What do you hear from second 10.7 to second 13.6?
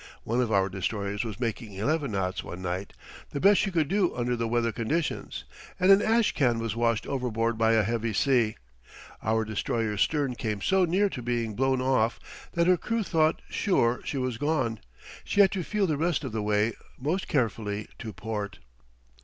near to being blown off that her crew thought